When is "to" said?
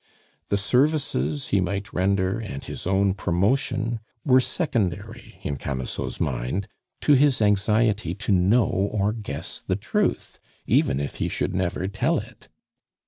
7.01-7.13, 8.15-8.31